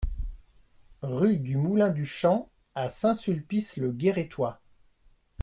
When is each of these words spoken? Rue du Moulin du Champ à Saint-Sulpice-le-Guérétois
Rue 1.03 1.37
du 1.37 1.57
Moulin 1.57 1.91
du 1.91 2.07
Champ 2.07 2.49
à 2.73 2.89
Saint-Sulpice-le-Guérétois 2.89 4.59